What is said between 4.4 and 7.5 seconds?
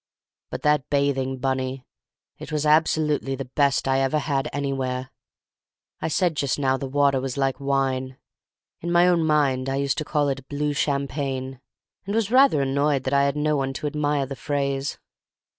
anywhere. I said just now the water was